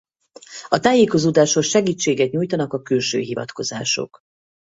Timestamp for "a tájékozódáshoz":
0.69-1.65